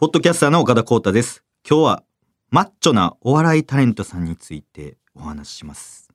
[0.00, 1.44] ポッドキャスターの岡田光太です。
[1.68, 2.02] 今日は
[2.48, 6.08] マッチョなお笑いタレントさんについてお話しします。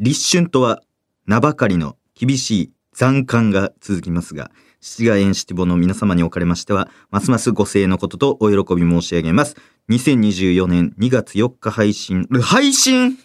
[0.00, 0.82] 立春とは
[1.26, 4.50] 名ばかりの厳しい残寒が続きますが、
[4.80, 9.54] 七ヶ園七五の皆様におかれましては、ますますご声援のこととお喜び申し上げます。
[9.88, 13.16] 2024年2月4日配信、配信？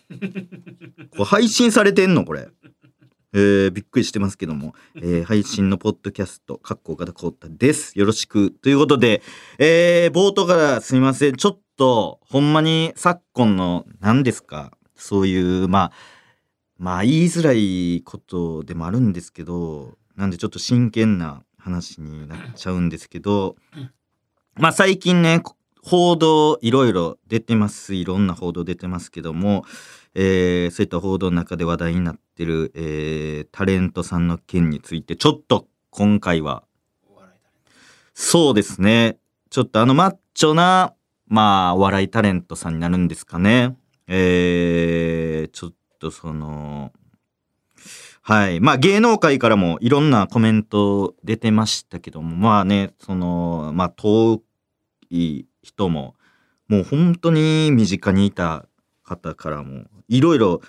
[1.17, 2.25] これ配信されてんの？
[2.25, 2.47] これ。
[3.33, 7.97] えー、びっくりしてますけども、えー、配信のポッドキャスト、かっこ岡田光太です。
[7.97, 8.51] よろしく。
[8.51, 9.21] ということで、
[9.57, 11.37] えー、冒頭からすみません。
[11.37, 15.91] ちょっと、ほんまに昨今の、何ですか、そういう、まあ、
[16.77, 23.55] まあ、言いづらいことでもあるんですけど、なんでちょっと真剣な話になっちゃうんですけど、
[24.55, 25.41] まあ、最近ね、
[25.83, 27.95] 報道いろいろ出てます。
[27.95, 29.63] いろんな報道出てますけども、
[30.15, 36.63] えーそういった報道の中で話題になってる、えータレントさんの件について、ちょっと今回は、
[38.13, 39.17] そうですね。
[39.49, 40.93] ちょっとあのマッチョな、
[41.27, 43.75] まあ、お笑いタレントさんになるんですかね。
[44.07, 46.91] えーちょっとその、
[48.21, 48.59] はい。
[48.59, 54.41] まあ芸能界からもいろんなコメント出てましたけども、まあね、その、まあ遠
[55.09, 56.15] い人も、
[56.67, 58.65] もう本当に身近にいた
[59.03, 60.61] 方からも、いろいろ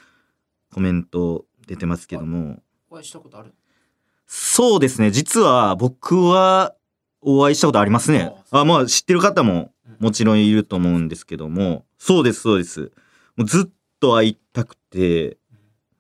[0.73, 3.53] コメント出てますけども、お会いしたことある？
[4.27, 5.11] そうですね。
[5.11, 6.75] 実は僕は
[7.21, 8.35] お会いしたことありますね。
[8.51, 12.93] あ、まあ知ってる方ももちろんいると思うんですけども、そうです、そうです。
[13.37, 15.39] もうずっと会いたくて、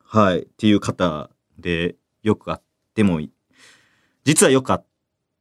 [0.05, 2.61] はい、っていう方でよく会っ
[2.94, 3.30] てもい
[4.24, 4.84] 実はよく会っ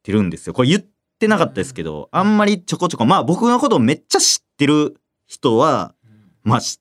[0.03, 0.53] てるんですよ。
[0.53, 0.81] これ言っ
[1.19, 5.95] てなかったですけど、あんまりちょこちょこ、まあ僕のことをめっちゃ知ってる人は、
[6.43, 6.80] まあ、し会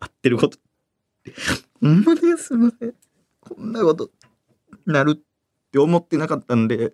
[0.00, 0.58] 会ってること、
[1.80, 2.94] ほんまにすいません。
[3.40, 4.10] こんなこと
[4.86, 5.20] なるっ
[5.70, 6.92] て思ってなかったんで、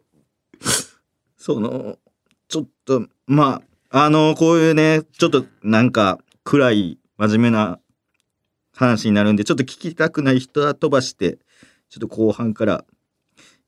[1.36, 1.98] その、
[2.48, 7.78] ちょっと、まあ、あの、こういうね、ちょっとなんか暗い真面目な
[8.72, 11.38] 話になるんで、ちょっと聞きたくない人は飛ばして、
[11.88, 12.84] ちょっと後半から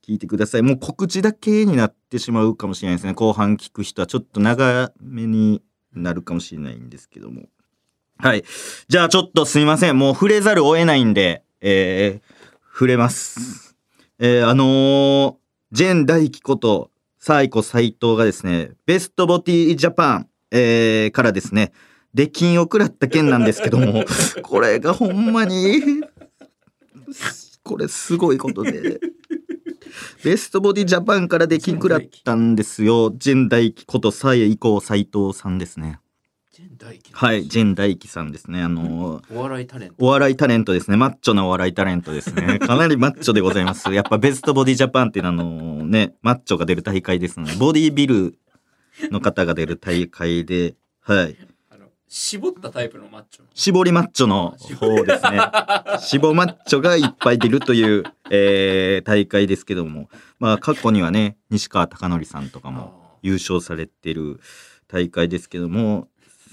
[0.07, 0.63] 聞いてください。
[0.63, 3.15] もう告知だけになってしまうかもしれないですね。
[3.15, 5.63] 後半聞く人はちょっと長めに
[5.93, 7.49] なるかもしれないんですけども。
[8.19, 8.45] はい。
[8.89, 9.99] じゃあちょっとすいません。
[9.99, 13.77] もう触れざるを得ないんで、えー、触れます。
[14.19, 21.73] えー、あのージェン大輝こと、サイコ斎藤がですね、ベストボティジャパン、えー、からですね、
[22.15, 24.05] 出禁を食らった件なんですけども、
[24.43, 25.83] これがほんまに、
[27.65, 29.01] これすごいことで。
[30.23, 33.13] ベストボディジャパンから出禁食らったんですよ。
[33.17, 35.99] ジェン大輝ことサイコ斎藤さんですね。
[37.13, 38.63] はい、ジェン大輝さんですね。
[38.63, 40.97] あのーお笑いタレントお笑いタレントですね。
[40.97, 42.59] マッチョなお笑いタレントですね。
[42.65, 43.93] かなりマッチョでございます。
[43.93, 48.39] やっぱベストボディジャパンっていうのはあのね、マッチョが出る大会ですので、ボディビル
[49.11, 51.37] の方が出る大会で、はい。
[52.09, 55.41] 絞ったタイプのマッチョ絞りマッチョの方ですね。
[56.01, 64.41] 絞マッチョがいっぱい出るという、えー大会ですけども、まあ過去にはね、西川貴教さんとかも優勝されてる
[64.89, 66.09] 大会ですけども、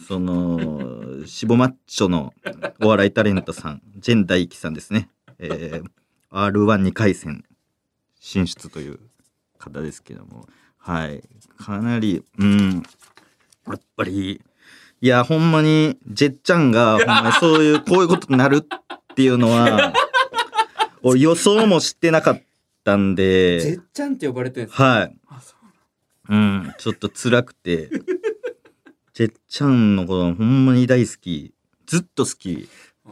[0.05, 2.33] その、シボマッチョの
[2.81, 5.09] お笑いタレントさん、ジェン大輝さんですね。
[5.39, 5.89] えー、
[6.31, 7.43] R12 回戦
[8.19, 8.99] 進出という
[9.57, 10.47] 方ですけども、
[10.77, 11.23] はい。
[11.57, 12.83] かなり、うん、
[13.67, 14.41] やっぱり、
[15.01, 19.93] いや、ほんまに、ジェッちゃんが、ほんまにそういう、こういうことになるっていうのは、
[21.01, 22.43] 俺予想もしてなかっ
[22.83, 25.15] たんぜでっ、ちゃんって呼ばれてるんですはい。
[26.29, 27.89] うん、ちょっと辛くて、
[29.13, 31.53] ジェッちゃんのことほんまに大好き、
[31.85, 32.67] ずっと好き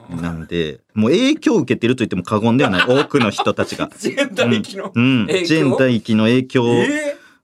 [0.09, 3.89] なんで、もう影響を受けてると言っても過言ではない、多くの人たちが。
[3.99, 6.83] ジェン大輝のうん、ジェン大輝の影響を、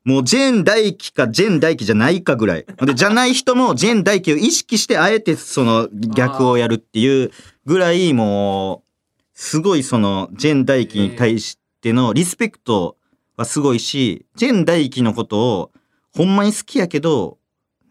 [0.03, 2.65] もうジェン大輝かジェン大輝じゃないかぐらい。
[2.81, 7.31] で、じゃない人もジェン大輝を意識してあえてその逆をやるっていう
[7.65, 9.03] ぐらいもう、
[9.35, 12.97] すごいそのジェン大輝に対してのリスペクト
[13.35, 15.71] はすごいし、ジェン大輝のことを
[16.15, 17.37] ほんまに好きやけど、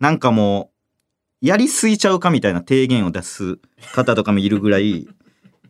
[0.01, 0.71] なんかも
[1.43, 3.59] う、やりすぎちゃうかみたいな提言を出す
[3.95, 5.07] 方とかもいるぐらい、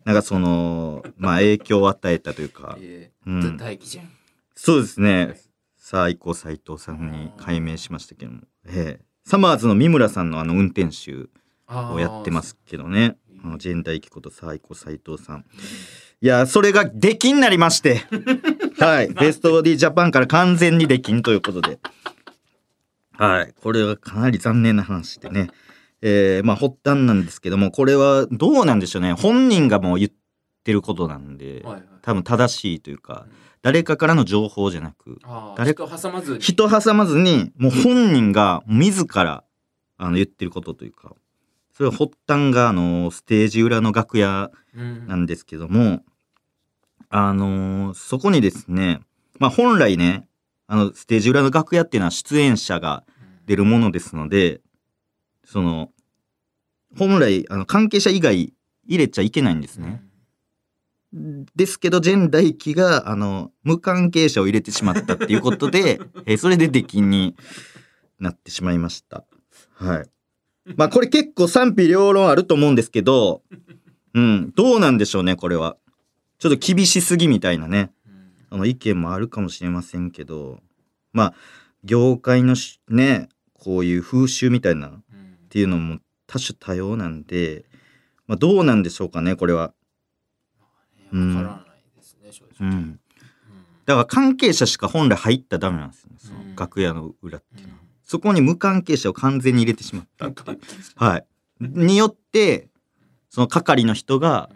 [0.05, 2.77] なんかその、 まあ影響を与えたというか
[3.25, 4.09] うん大輝じゃん
[4.55, 5.39] そうですね。
[5.77, 11.27] 最高斉藤さんに改名しましたけども、ええサマーズの三村さんのあの運転手
[11.69, 13.17] をやってますけどね。
[13.43, 15.45] あのジェン大輝こと最高斉藤さん。
[16.21, 18.05] いや、それが出禁になりまして。
[18.79, 19.09] はい。
[19.09, 21.79] ベストボディジャパンから完全に出禁ということで。
[23.17, 23.53] はい。
[23.61, 25.49] これはかなり残念な話でね。
[26.01, 29.13] えー、まあ発端なんですけども、これはどうなんでしょうね。
[29.13, 30.11] 本人がもう言っ
[30.63, 35.19] てることなんで、はいはい多分正しいというかうん誰かからの情報じゃなく
[35.57, 39.43] 誰人挟まずに人挟まずにもう本人が自ら
[39.97, 41.13] あの言ってることというか
[41.73, 46.01] それは発端があのステージ裏の楽屋うんなんですけども
[47.09, 49.01] あのそこにですね
[49.37, 50.27] まあ本来ね
[50.67, 53.03] あのステージ裏の楽屋っていうのは出演者が
[53.45, 54.61] 出るものですので
[55.45, 55.89] その
[56.97, 58.53] 本来あの関係者以外
[58.87, 60.01] 入れちゃいけないんですね。
[61.55, 67.35] ですけど、ジェン大輝が、あの、無関係者を入れてしまったっていうことで、 えそれで出禁に
[68.19, 69.25] なってしまいました。
[69.73, 70.09] はい。
[70.75, 73.41] まあ、これ結構賛否両論あると思うんですけど、
[74.13, 75.77] うん、どうなんでしょうね、これは。
[76.39, 77.91] ちょっと厳しすぎみたいなね、
[78.49, 80.59] あの意見もあるかもしれませんけど、
[81.13, 81.33] まあ、
[81.83, 87.65] 業界のしね、こういう風習みたいなっうんていうのも多種多様なんで、
[88.27, 89.73] まあ、どうなんでしょうかね、これは。
[91.11, 92.99] うんわからないですね正う直ん。
[93.85, 96.17] だから関係者しか本来入ったらダメなんですよね。
[96.19, 97.79] そのうん楽屋の裏っていうのは。
[97.81, 100.59] うんそこに無関係者を完全に入れてしまったっていう。
[100.95, 101.25] はい。
[101.59, 102.69] によって、
[103.29, 104.49] その係の人が、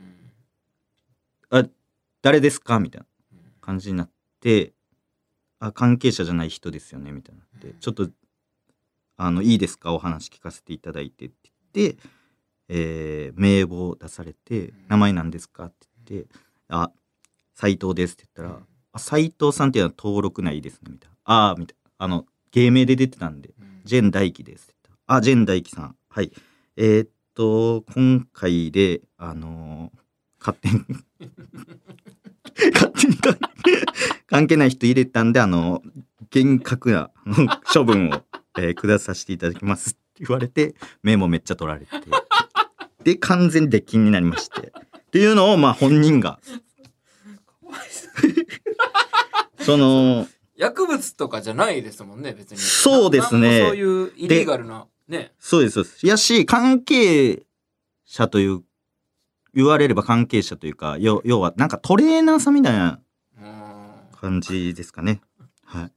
[2.22, 2.80] 誰ですか？
[2.80, 3.08] みたいな
[3.72, 4.10] 感じになっ
[4.42, 4.74] て、
[5.60, 7.74] あ、関係者じゃない人ですよねみたいなって。
[7.80, 8.10] ちょっと、
[9.16, 11.98] あの、いいですかお話聞かせていただいてって言って、
[12.68, 16.30] えー名簿を出されて、名前なんですかって言って、
[16.68, 16.92] あ、
[17.54, 18.60] 斉藤ですって言ったら、
[18.92, 21.16] あ、斉藤さんっていうのは登録ないですね、みたいな。
[21.24, 21.92] ああ、みたいな。
[21.98, 23.54] あの、芸名で出てたんで、
[23.86, 25.18] ジェン大輝ですって言ったら。
[25.20, 25.96] あ、ジェン大輝さん。
[26.10, 26.32] はい。
[26.76, 30.02] えーっと、今回で、あのー
[30.42, 30.84] 勝手に、
[32.74, 33.38] 勝手に関
[34.28, 35.82] 関係ない人入れたんで、あの、
[36.30, 37.12] 厳格な
[37.74, 38.24] 処分を、
[38.58, 41.92] えー下させていただきますって言われて、メモめっちゃ取られて。
[43.04, 44.74] で、完全に出禁になりまして。
[44.98, 46.40] っていうのを、まあ本人が、
[49.60, 56.08] その、薬物とかじゃないですもんね別にそうですねそういうイリーガルなねそうです、そうです。
[56.08, 57.44] やし、関係
[58.06, 58.64] 者という、
[59.54, 63.00] 言われれば関係者というか、要要は、なんかトレーナーさんみたいな
[63.38, 63.92] うん。
[64.20, 65.22] 感じですかね。
[65.66, 65.92] はい。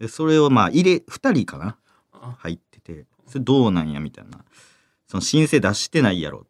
[0.00, 1.76] でそれをまあ、入れ、二人かな？
[2.12, 2.36] あ。
[2.38, 4.44] 入ってて、それどうなんやみたいな。
[5.08, 6.46] その申請出してないやろ、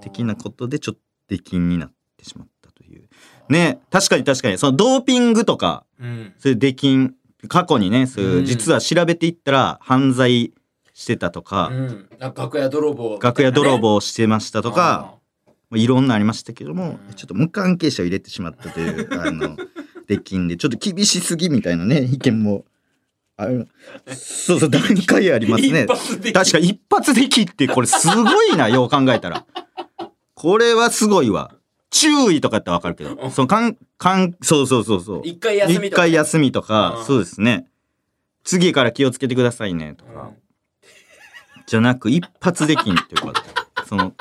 [0.00, 3.08] 的なことでちょっと出禁になってしまったという。
[3.48, 6.34] ね、確かに確かに、そのドーピングとか、うん。
[6.38, 7.14] そういう出禁、
[7.48, 8.44] 過去にね、そういうう、ん。
[8.44, 10.52] 実は調べていったら犯罪
[10.94, 12.08] してたとか、うん。
[12.18, 15.16] か楽屋泥棒楽屋泥と棒してましたとか、まあ
[15.74, 19.56] いろんなありましたけども、うんちょっと無関係者を入れてしまったという、 あの、
[20.06, 22.64] 出禁で、ちょっと厳しすぎみたいなね、意見も、
[23.38, 23.68] ある
[24.06, 25.86] そうそう、段階ありますね。
[25.86, 29.44] 確か一発できって、これすごいな、よう考えたら。
[30.34, 31.52] これはすごいわ。
[31.90, 35.22] 注意とかやったらわかるけど、その、かん、かん、そうそうそうそう。
[35.24, 37.66] 一回休み一とか回休みとかう、んそうですね。
[38.44, 40.30] 次から気をつけてくださいね、とか。
[41.66, 43.42] じゃなく、一発できんっていうこと。
[43.86, 44.12] その、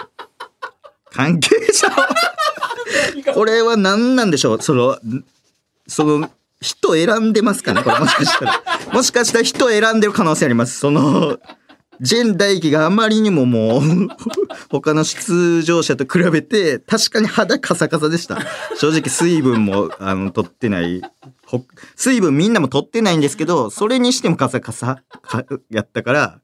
[1.15, 1.87] 関係者
[3.33, 4.61] これは何なんでしょう？
[4.61, 4.97] その、
[5.87, 6.29] その、
[6.61, 7.83] 人選んでますかね？
[7.83, 8.63] これもしかしたら。
[8.93, 10.79] もしかしたら人選んでる可能性あります。
[10.79, 11.37] その、
[12.01, 13.81] ジェン大輝があまりにももう、
[14.69, 18.39] 他の出場者と比べて、確かに肌カサカサでした。
[18.77, 21.01] 正直水分も、あの、取ってない。
[21.45, 21.63] ほ
[21.95, 26.39] 水分みんなも取ってないんですけど、それにしてもカサカサかやったから、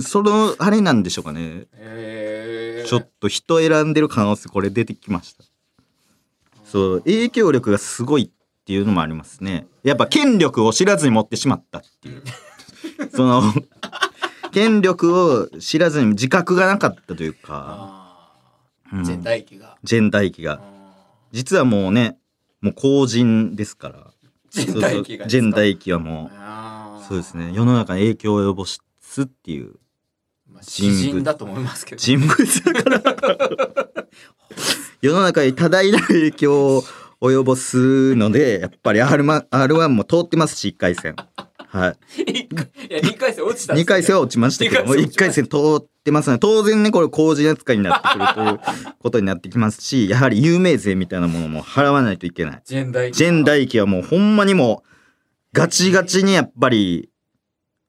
[0.00, 1.66] その、あれなんでしょうかね。
[1.74, 5.44] えーちょっと人選んでる可能性これ出てきました。
[6.64, 9.66] そう、影響力がすごいっていうのもありますね。
[9.82, 12.22] やっぱ権力を知らずに持ってしまったっていう。
[13.14, 13.42] その、
[14.52, 18.00] 権力を知らずに自覚がなかったというか、
[18.92, 20.60] うんあー全大輝がジェン大輝が。
[21.32, 22.18] 実はもうね、
[22.60, 24.10] もう公人ですから。
[24.50, 26.30] 全大輝がそうそうジェン大輝はも
[27.00, 28.78] う、そうですね、世の中に影響を及ぼす
[29.22, 29.83] っていうまあ
[30.64, 31.98] 人人だと思いますけど。
[31.98, 33.02] 人物だから。
[35.02, 36.84] 世の中に多大な影響を
[37.20, 41.16] 及ぼすのでやっぱり R1, R1 も通ってますし1回戦。
[41.74, 42.22] はい。
[42.22, 48.60] 一回いや2回戦落ちたんです2回戦は落ちましたけども1二回戦通ってますので当然ねこれ工事扱いになってくるという
[49.02, 52.62] ことになってきますしやはり有名税みたいなものも払わないといけない。
[52.64, 54.88] ジェン大輝ジェン大輝はもうほんまにもう
[55.52, 57.10] ガチガチにやっぱり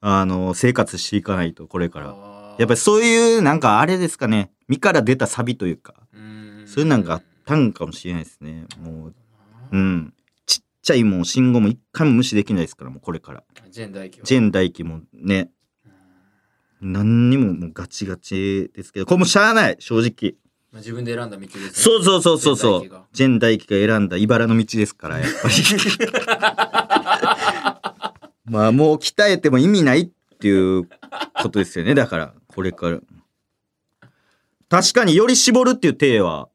[0.01, 2.15] あの生活していかないとこれから
[2.57, 4.51] やっぱりそういうなんかあれですかね。
[4.67, 5.93] 身から出たサビというか。
[6.13, 8.65] りそういうなんかあったんかもしれないですね。
[8.81, 9.13] もう
[9.71, 10.13] うん。
[10.45, 13.43] ちっちゃいもう信号も一回も無視できないですからもうこれから。
[13.69, 14.25] ジェン大輝は。
[14.25, 15.49] ジェン大輝もね。
[16.81, 19.05] 何にももうガチガチですけど。
[19.05, 20.35] これもしゃあない正直。
[20.71, 21.69] まあ自分で選んだ道ですね。
[21.71, 22.89] そうそうそうそうそう。
[23.13, 23.93] ジェン大輝が。
[23.93, 25.53] 選んだ茨の道ですから、やっぱり。
[28.45, 30.83] まあもう鍛えても意味ないっていう
[31.41, 31.95] ことですよね。
[31.95, 32.99] だから、これから。
[34.69, 36.49] 確かにより絞るっていう体は、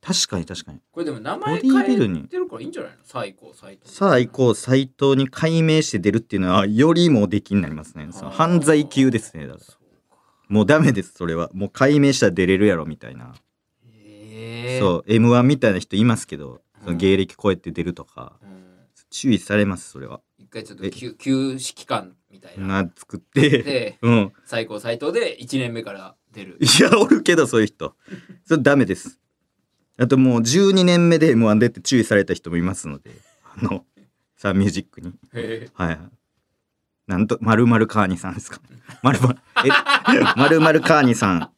[0.00, 0.80] 確かに確かに。
[0.92, 2.96] これでも名前変えてるからいいんじゃないの？
[3.04, 3.88] 最高、最高。
[3.88, 8.08] さあ行こう、斎藤に解明して出るっていうのは、よりもできになりますね。
[8.12, 9.46] その犯罪級ですね。
[9.46, 9.66] だから。
[10.48, 11.50] もうダメです、それは。
[11.52, 13.34] もう解明したら出れるやろ、みたいな。
[13.84, 14.80] ええ。
[14.80, 18.60] そう、M1 みたいな人いますけど、そのうん芸歴超えて出るとか、うん。
[19.10, 20.22] 注意されます、それは。
[20.38, 22.82] 一回ちょっと休休止期間みたいな。
[22.84, 24.32] な、作って、で、うん。
[24.44, 26.58] 最高斎藤で1年目から出る。
[26.60, 27.94] いや、おるけど、そういう人。
[28.44, 29.18] それダメです。
[29.98, 33.10] あともう12年目で M1 出て注意された人もいますので、
[33.44, 33.84] あの、
[34.36, 35.12] サンミュージックに。
[35.74, 35.98] はい。
[37.06, 38.60] なんと、まるまるカーニさんですか。
[39.02, 39.68] まるまる、え、
[40.36, 41.50] まるまるカーニさん。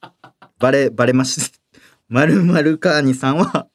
[0.58, 1.40] バレ、バレまし、
[2.08, 3.68] まるまるカーニさんは、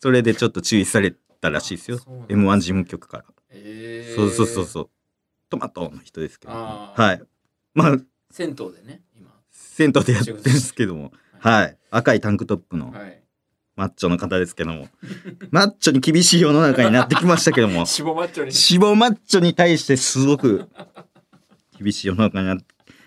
[0.00, 2.28] それでちょっと注意されたらしいですよそうなん。
[2.28, 3.24] だ M1 事務局から。
[3.50, 4.14] ええ。
[4.14, 4.90] そうそうそうそう。
[5.48, 6.52] トマトの人ですけど。
[6.52, 7.22] はい。
[7.74, 7.96] まあ、
[8.30, 9.30] 銭湯でね、今。
[9.50, 11.12] 銭湯でやってるんですけども。
[11.38, 11.76] はい。
[11.90, 13.22] 赤いタンクトップのはい。
[13.76, 14.88] マッチョの方ですけども。
[15.50, 17.74] マッチョに厳しい世の中になってきましたけども。
[17.84, 18.80] 脂肪マッチョに。
[18.80, 20.68] 脂肪マッチョに対してすごく
[21.78, 22.64] 厳しい世の中になって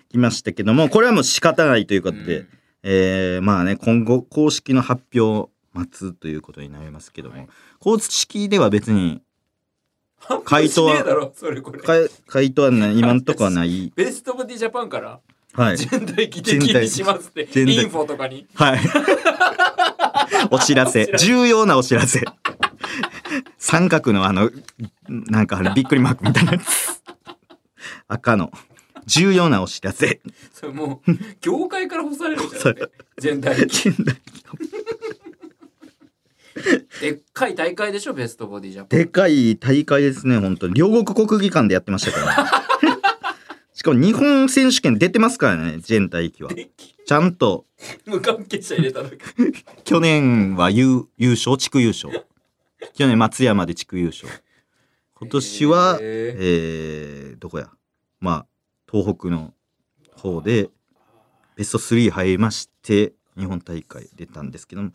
[0.08, 2.48] きましたけども、これはもう仕方ないということで、うん
[2.82, 9.22] えーまあね、今後公式の発表を待つということになりますけども、はい公式では別に
[10.44, 11.30] 回答は
[12.26, 13.92] 回答は 今んとこはない。
[13.94, 15.20] ベストボディジャパンから、
[15.52, 15.76] はい。
[15.76, 18.46] ジェンダー的にしますって、インフォとかに。
[18.54, 18.80] はい。
[20.50, 22.24] お知らせ重要なお知らせ。
[23.58, 24.50] 三角のあの、
[25.08, 27.02] なんかあれ びっくりマークみたいなやつ。
[28.08, 28.52] 赤の。
[29.06, 30.20] 重要なお知らせ。
[30.52, 32.76] それもう、業界から干されるじゃん。
[33.18, 33.92] ジェンダー的。
[37.00, 38.98] でっかい大会でしょ、ベストボディジャパン。
[38.98, 40.74] でかい大会ですね、本当に。
[40.74, 42.50] 両国国技館でやってましたから、ね。
[43.74, 46.50] しかも日本選手権出てますからね、ジェン大輝は。
[47.06, 47.66] ちゃんと、
[48.06, 49.18] 無関係者入れただけ。
[49.84, 52.26] 去年は優優勝、地区優勝。
[52.94, 54.28] 去年松山で地区優勝。
[55.14, 57.70] 今年は、へえー、どこや
[58.20, 58.46] まあ、
[58.90, 59.54] 東北の
[60.12, 60.70] 方で、
[61.56, 64.92] ベスト3入りまして、日本大会出たんですけども、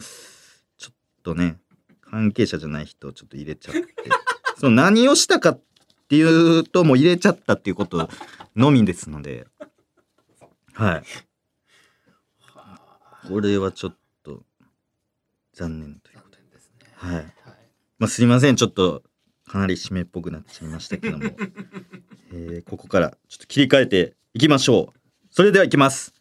[1.26, 1.58] とね、
[2.02, 3.82] 関係者じゃない人をちょっと入れちゃって、
[4.58, 5.62] その何をしたかっ
[6.08, 8.08] ていうと、もう入れちゃったっていうこと
[8.56, 9.48] のみですので、
[10.74, 11.04] はい。
[13.28, 14.46] これはちょっと
[15.54, 16.60] 残念ということで。
[16.60, 16.92] すね。
[16.94, 17.34] はい。
[17.98, 18.56] まあ、すいません。
[18.56, 19.04] ちょっと、
[19.46, 21.24] かなり締めっぽくなっちゃいましたけども。
[22.32, 25.00] えーここからちょっと切り替えていきましょう。
[25.32, 26.15] それではいきます。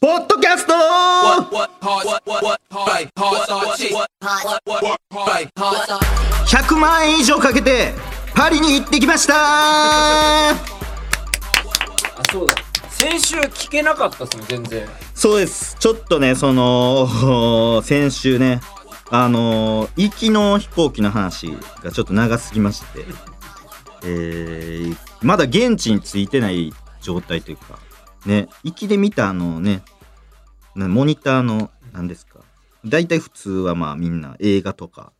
[0.00, 4.08] ポッドキャスト What what hard what what hard hard cheese what
[4.64, 6.00] what hard hard
[6.46, 7.92] !100 万円以上かけて、
[8.34, 9.34] パリに行ってきました
[10.52, 10.54] あ、
[12.32, 12.54] そうだ。
[12.88, 14.88] 先週聞けなかったっすね、全然。
[15.14, 15.76] そうです。
[15.78, 18.62] ちょっとね、その、 先週ね、
[19.10, 21.54] あのー行きの飛行機の話
[21.84, 23.04] がちょっと長すぎまして、
[24.04, 27.78] えーまだ現地に着いてない状態というか、
[28.26, 29.82] ね、行きで見たあのね、
[30.74, 32.40] なモニターの、何ですか、
[32.84, 35.12] 大体普通はまあみんな映画とか、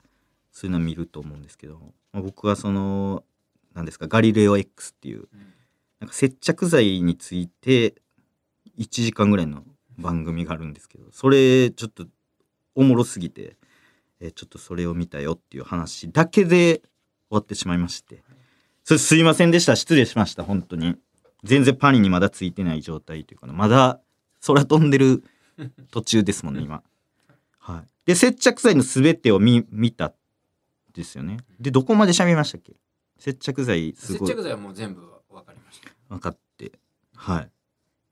[0.52, 1.78] そういうの見ると思うんですけど、
[2.12, 3.24] まあ僕はその、
[3.74, 5.28] 何ですか、ガリレオ X っていう、
[6.00, 7.94] なんか接着剤について
[8.78, 9.64] 1時間ぐらいの
[9.98, 12.06] 番組があるんですけどそれちょっと
[12.74, 13.56] おもろすぎて、
[14.20, 16.84] えーちょっとそれを見たよっていう話だけで終
[17.30, 18.22] わってしまいまして。
[18.84, 19.76] それすいませんでした。
[19.76, 20.42] 失礼しました。
[20.42, 20.96] 本当に
[21.44, 24.00] 全然パリにまだついてない状態というかなまだ
[24.46, 25.24] 空飛んでる
[25.90, 26.82] 途中ですもんね今。
[27.58, 27.88] はい。
[28.06, 30.12] で接着剤の全てを見見たん
[30.94, 31.38] ですよね。
[31.60, 32.74] でどこまで喋りましたっけ？
[33.18, 34.28] 接着剤すごい。
[34.28, 35.90] 接着剤はもう全部わかりました。
[36.08, 36.72] 分かって。
[37.14, 37.50] はい。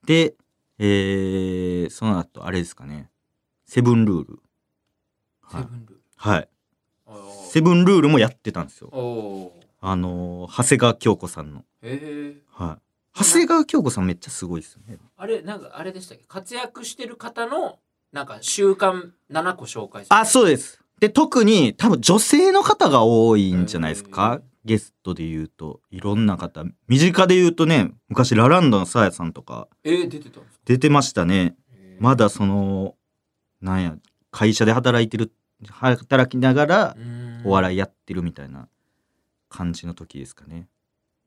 [0.07, 0.35] で
[0.79, 3.11] えー、その後あれですかね。
[3.65, 4.41] セブンルール。
[5.43, 5.63] はい。
[5.63, 6.03] セブンルール。
[6.17, 6.49] はい。
[7.51, 8.91] セブンルールもやってたんですよ。
[9.81, 11.65] あのー長谷川京子さんの。
[11.83, 12.43] へえ。
[12.51, 12.83] はい
[13.17, 14.99] 長谷川京子さんめっちゃすごいですよね。
[15.17, 16.25] あれ、なんかあれでしたっけ？
[16.29, 17.79] 活躍してる方の、
[18.13, 20.17] なんか習慣7個紹介する。
[20.17, 20.81] あそうです。
[21.01, 25.81] で特に多分女性の方が多いんじゃないですへかーゲストで言うと。
[25.91, 26.65] いろんな方。
[26.89, 29.69] 身近で言うとね昔ラランドのサーヤさんとか。
[29.85, 30.63] えー、出てたんですか？
[30.65, 31.57] 出てましたね。
[31.99, 32.95] まだその
[33.61, 33.97] なんや
[34.31, 35.33] 会社で働いてる
[35.71, 36.97] 働きながら
[37.45, 38.69] お笑いやってるみたいな
[39.49, 40.69] 感じの時ですかね。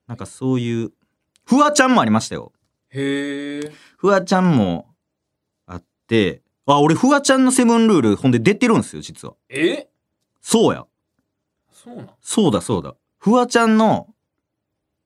[0.07, 0.91] なんかそういう
[1.45, 2.53] フワちゃんもありましたよ
[2.89, 3.71] へえ。
[3.97, 4.93] フワちゃんも
[5.65, 9.33] あってあ、俺、フワちゃんのセブンルール、ほんで出てるんですよ、実は。
[9.49, 9.89] え？
[10.41, 10.85] そうや。
[11.71, 12.09] そうなん？
[12.21, 12.95] そうだ、そうだ。
[13.17, 14.13] フワちゃんの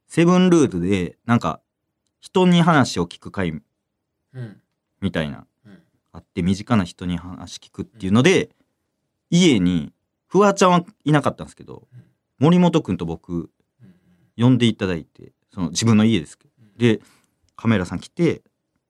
[0.07, 1.61] セブンルールで、なんか、
[2.19, 3.61] 人に話を聞く会
[4.33, 4.61] うん
[5.01, 5.79] みたいな、うん
[6.11, 8.49] あって、身近な人に話聞くっていうので、
[9.29, 9.93] 家に、
[10.27, 12.03] フワちゃんはいなかったんですけどうん、
[12.39, 13.49] 森本くんと僕、うん
[14.37, 16.51] 呼んでいただいて、その自分の家ですけど。
[16.59, 16.99] うんで、
[17.55, 18.41] カメラさん来て、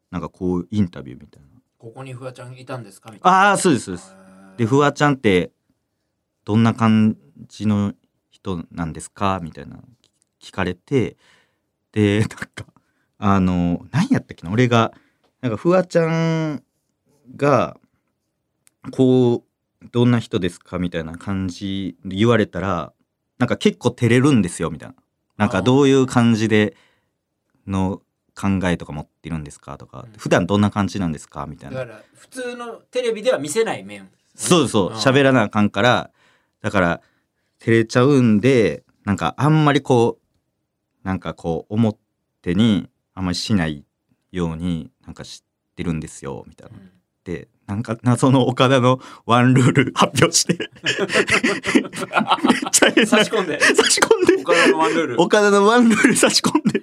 [0.09, 1.49] なんかこう、インタビューみたいな。
[1.77, 3.11] ここにフワちゃんいたんですか？
[3.11, 4.15] みたいなああ、そうです、そうです。
[4.57, 5.51] で、フワちゃんって、
[6.45, 7.15] どんな感
[7.47, 7.93] じの
[8.31, 9.39] 人なんですか？
[9.43, 9.77] みたいな
[10.41, 11.15] 聞かれて、
[11.91, 12.65] で、なんか、
[13.19, 14.51] あの、何やったっけな？
[14.51, 14.91] 俺が、
[15.41, 16.63] なんか、フワちゃん
[17.35, 17.77] が、
[18.91, 19.43] こ
[19.83, 20.79] う、どんな人ですか？
[20.79, 22.93] みたいな感じで言われたら、
[23.37, 24.95] なんか結構照れるんですよ、みたいな。
[25.37, 26.75] なんかどういう感じで
[27.67, 28.01] の
[28.35, 31.85] 考えとか持ってるんですかとか、うん普段どんな感じなんですかみたいなだ。
[31.85, 36.11] から普通のテレビでは見せない面そうそう、ん喋らなあかんから、
[36.61, 37.01] だから、
[37.59, 41.97] 照れちゃうんで、なんかあんまりこう、なんかこう、表
[42.53, 43.85] にあんまりしない
[44.31, 46.77] ように、なんか知ってるんですよ、みたいな。
[46.77, 46.91] うん
[47.23, 50.69] で、なんか謎の岡田のワンルール発表して、めっ
[52.71, 56.81] ちゃ変な差し込んで差し込んで、岡田のワンルール岡田のワンルール差し込んで、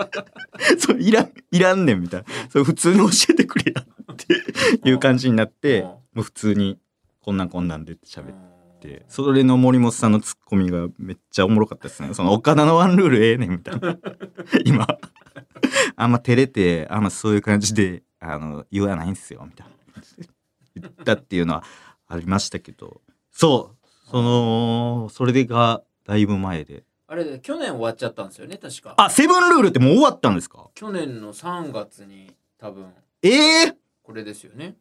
[0.80, 2.26] そう、いらん、いらんねん、みたいな。
[2.48, 6.78] そう、普通に教えてくれやっていう感じになって、うんもう普通に、
[7.20, 8.30] こんなんこんなんでって喋って。
[8.32, 8.56] うん
[9.08, 12.14] それの森本さんのツッコミがめっちゃおもろかったですね。
[12.14, 13.96] その岡田のワンルールええねんみたいな。
[14.64, 14.86] 今、
[15.96, 19.75] あんま照れて、あんまそういう感じで、あの、言わないんすよ、みたいな
[20.74, 21.64] 言ったっていうのは
[22.08, 23.00] ありましたけど、
[23.30, 26.84] そう、その、それがだいぶ前で。
[27.08, 28.94] あれ去年終わっちゃったんですよね確か。
[28.96, 30.70] あ、セブンルールってもう終わったんですか？
[30.74, 32.92] 去年の3月に多分。
[33.22, 34.76] ええこれですよね。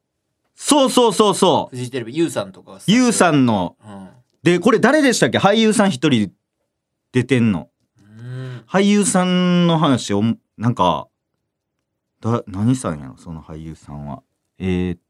[0.55, 1.75] そうそうそうそう。
[1.75, 4.09] フジテレビユウさんとかゆうさんんの、うん。
[4.41, 5.37] で、これ誰でしたっけ？
[5.37, 6.31] 俳優さん一人
[7.11, 7.69] 出てんの。
[7.99, 8.63] うん。
[8.67, 10.23] 俳優さんの話を
[10.57, 11.07] なんか
[12.21, 13.17] だ何さんやろ？
[13.17, 14.23] その俳優さんは。
[14.57, 15.04] えー、っと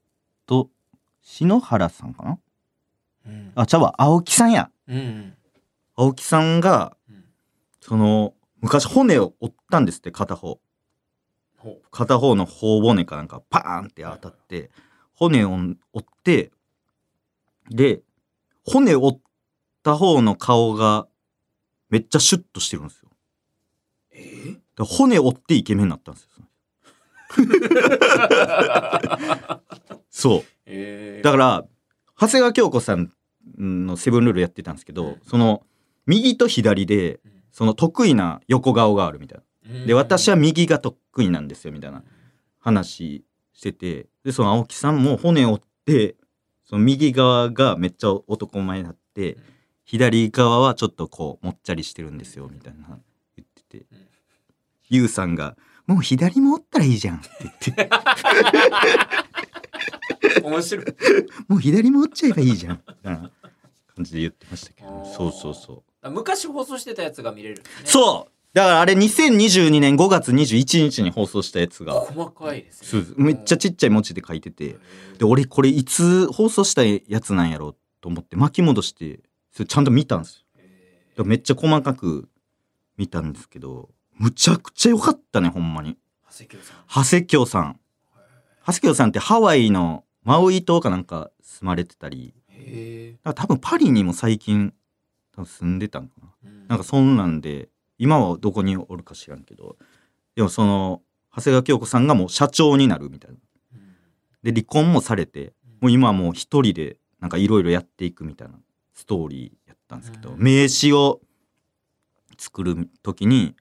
[1.25, 2.37] 篠原さんかな？
[3.25, 3.51] うん。
[3.55, 3.95] あちゃうわ。
[3.97, 4.69] 青木さんや。
[4.87, 5.33] うん
[5.95, 7.25] 青木さんがうん。
[7.81, 10.59] その昔骨を折ったんですって片方。
[11.57, 14.69] ほ片方の頬骨かなんかパーンって当たって
[15.15, 15.53] 骨を
[15.93, 16.51] 折って
[17.69, 18.01] で
[18.63, 19.19] 骨折っ
[19.81, 21.07] た方の顔が
[21.89, 23.09] めっちゃシュッとしてるんですよ。
[24.11, 24.59] え？
[24.77, 26.29] ー骨折ってイケメンになったんですよ。
[30.11, 30.43] そう。
[30.65, 31.23] えー。
[31.23, 31.65] だから、
[32.19, 33.11] 長谷川京子さん
[33.57, 35.21] のセブンルールやってたんですけど、うん。
[35.25, 35.63] その、
[36.05, 37.19] 右と左で、
[37.51, 39.85] その得意な横顔があるみたいな。
[39.85, 42.03] で、私は右が得意なんですよ、みたいな
[42.59, 46.15] 話してて、で、その青木さんも骨折って、
[46.63, 49.41] その右側がめっちゃ男前になってうん、
[49.85, 52.99] 左側はちょっとこう、もっちゃりしてるんですよ、みたいな
[53.37, 53.85] 言ってて。
[53.91, 54.07] うん、
[54.89, 55.55] ゆうさんが、
[55.87, 57.89] もう左も折ったらいいじゃんって言って、
[60.43, 60.85] 面白い。
[61.47, 63.31] もう左も折っちゃえばいいじゃんみたいな
[63.95, 65.83] 感じで言ってましたけど、そうそうそう。
[66.01, 67.63] あ昔放送してたやつが見れるね。
[67.85, 68.31] そう。
[68.55, 73.05] だからあれ2022年5月21日に放送したやつが、細かいですね。
[73.17, 74.77] めっちゃちっちゃい文字で書いてて、
[75.19, 79.19] で、俺これいつ放送したやつなんやろうと思って巻き戻して、
[79.51, 80.45] それちゃんと見たんです
[81.17, 81.25] よ。
[81.25, 82.29] めっちゃ細かく
[82.97, 85.91] 見たんですけど、むちゃくちゃ良かったね、ほんまに。
[85.91, 85.95] ー
[86.31, 87.79] 長谷京さん長谷京さん。
[88.65, 92.33] 長谷京さんってハワイのマウイ島かなんか住まれてたり、
[93.23, 94.73] 多分パリにも最近
[95.35, 96.29] 多分住んでたんかな。
[96.45, 99.77] えなんかそんなんで、今はどこにおるか知らんけど、
[100.35, 101.01] でもその、
[101.35, 103.37] 長谷川京子さんがもう社長になるみたいな。
[104.43, 108.55] で、離婚もされて、もう今はもう一人でなんかいろいろやっていくみたいな
[108.93, 111.19] ストーリーやったんですけど、うん名刺を
[112.37, 113.55] 作る時に、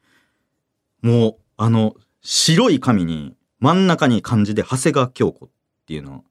[1.04, 5.48] もうあの白い紙に真ん中に漢字で長谷川京子っ
[5.86, 6.24] ていうのを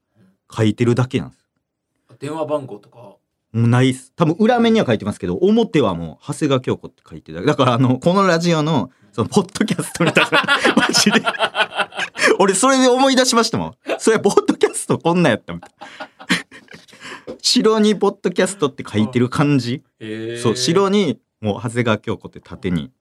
[0.52, 1.46] 書いてるだけなんです。
[2.18, 3.20] 電話番号とかも
[3.54, 4.12] うないっす。
[4.16, 10.42] 多分裏面には書いてますけど、表はもう長谷川京子って書いてるだからあの、このラジオの、その、ポッドキャストみたいな、
[10.76, 11.22] マジで。
[12.40, 13.76] 俺それで思い出しましたもん。
[14.00, 17.36] それポッドキャストこんなんやったみたいな。
[17.44, 19.84] 白にポッドキャストって書いてる感じ。
[20.42, 22.92] そう、白にもう長谷川京子って縦に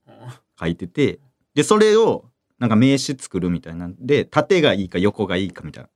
[0.60, 1.18] 書いてて、
[1.54, 2.24] で、それを
[2.58, 5.90] なんか名刺作るみたいなんで、縦がいいか横がいいかみたいな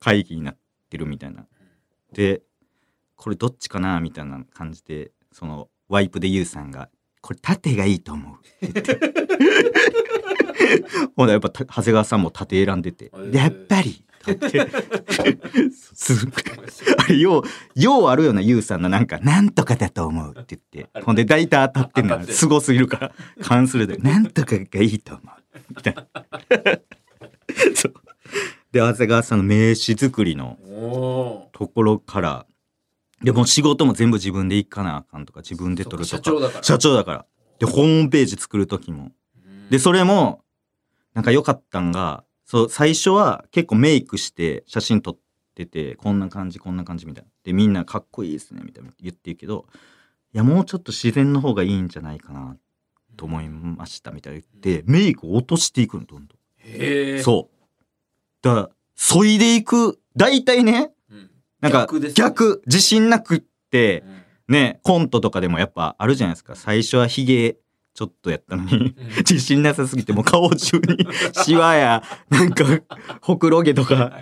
[0.00, 0.56] 会議になっ
[0.88, 1.46] てるみたいな。
[2.12, 2.42] で、
[3.16, 6.88] これどっちかなみたいな感じで、そのワイプでユウさんが、
[7.20, 9.14] これ縦がいいと思うって言って。
[11.16, 16.26] ほら、やっぱた長谷川さんも縦選んでて、やっぱりってあってす
[16.98, 26.06] あれようようあるようなユウさんのなんか「なんとかだと思う」って言ってほんで大体当たってんのすごすぎるから関するで「なんとかがいいと思う」みたいな
[27.74, 27.94] そう。
[28.72, 30.58] で長谷川さんの名刺作りの
[31.52, 32.46] ところから
[33.22, 35.88] でもう仕事も全部自分で行かなあかんとか自分でー。
[35.88, 36.64] 取るとか社長だから。
[36.64, 37.26] 社長だから。
[37.58, 39.10] でホームページ作る時も。
[39.44, 39.68] うん。
[39.70, 40.44] でそれも
[41.14, 45.18] なんか良かったんがそう最初は結構メイクして写真撮っ
[45.54, 47.30] ててこんな感じこんな感じみたいな。
[47.44, 49.66] でみんなかっこいいですねみたいな言ってるけど
[50.32, 52.56] いやもうちょっと自然の方がいいんじゃないかな
[53.18, 56.38] と思いましたみたいな言ってメイクを落としていくのどんどん。
[56.56, 57.22] へえ。
[57.22, 57.56] そう。
[58.40, 61.30] だからそいでいく大体ねうん。
[61.60, 64.04] なんか逆逆自信なくって
[64.48, 64.54] うん。
[64.54, 66.56] ねコントとかでもやっぱあるじゃないですか。
[66.56, 67.58] 最初はヒゲ
[67.98, 68.94] ちょっとやったのにうん。
[69.28, 72.64] 自信なさすぎてもう顔中に シワやなんか
[73.20, 74.12] ほくろ毛とか。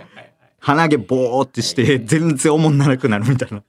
[0.59, 3.63] 鼻毛ボーってして全然おもんなくなるみたいな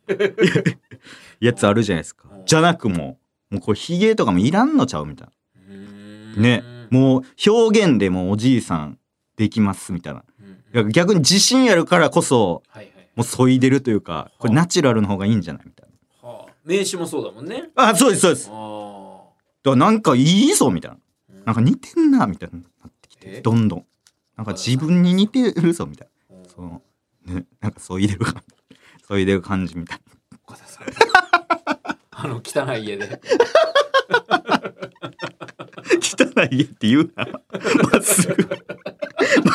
[1.42, 2.24] やつあるじゃないですか。
[2.46, 3.20] じゃなくも
[3.52, 5.28] うもうこれヒゲとかもいらんのちゃうみたい
[5.70, 5.76] な。
[5.76, 6.42] ん。
[6.42, 6.64] ね。
[6.90, 8.98] もう表現でもうおじいさん
[9.36, 10.84] できますみたいな。
[10.86, 12.64] 逆に自信あるからこそ。
[13.18, 15.90] もうそいでるというかこれナチュラルの方がいいんじゃないみたい
[16.22, 16.54] はあ。
[16.64, 17.72] 名刺もそうだもんね。
[17.76, 18.50] なあそうですそうです
[19.76, 20.98] だかあらなんかいいぞみたいな。
[20.98, 21.46] あ。
[21.46, 23.36] なんか似てんなみたいになってきえ？
[23.36, 23.86] てどんどん。
[24.36, 26.44] なんか自分に似てるぞみたいうん。
[26.44, 26.82] なその
[27.26, 28.78] ねなんかそいでる感じ。
[29.08, 30.00] そいでる感じみたい
[30.46, 30.88] 岡田さん。
[32.12, 33.08] あの汚い家で。
[33.08, 33.18] な
[36.02, 37.26] 汚い家って言うな。
[37.92, 38.50] まっすぐ。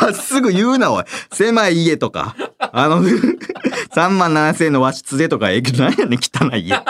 [0.01, 1.05] まっすぐ言うなおい。
[1.33, 2.37] 狭い家とか。
[2.59, 6.83] あの3万7千円の和室でとかええけど何やねん汚い家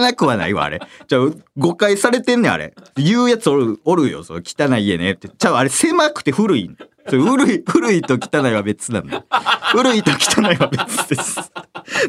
[0.00, 0.80] 汚くはないわあれ。
[1.06, 1.22] じゃあ
[1.56, 2.74] 誤解されてんねんあれ。
[2.96, 5.12] 言うやつおるおるよその汚い家ね。
[5.12, 5.30] って。
[5.36, 6.70] じゃああれ狭くて古い。
[7.08, 9.24] それ古い古いと汚いは別なんだ。
[9.72, 11.52] 古いと汚いは別です。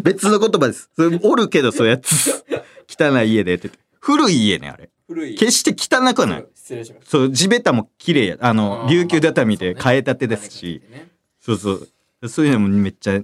[0.02, 0.90] 別の言葉です。
[0.96, 2.46] それおるけどそういうやつ。
[2.88, 3.56] 汚い家で。
[3.56, 3.72] って。
[4.00, 4.90] 古い家ねあれ。
[5.08, 5.36] 古い。
[5.36, 6.46] 決して汚くはない。
[6.56, 7.12] 失礼しました。
[7.12, 8.38] そう地べたも綺麗や。
[8.40, 9.82] あの琉球畳でそうね。
[9.82, 11.10] 替えたてですし、ね。
[11.42, 11.72] そうそ
[12.22, 12.30] う。
[12.30, 13.20] そういうのもめっちゃ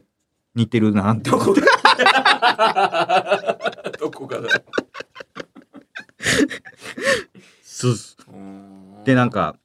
[0.54, 1.30] 似てるなって。
[1.30, 1.62] どこが？
[4.00, 4.64] どこがだよ。
[7.62, 9.58] そうそうでなんか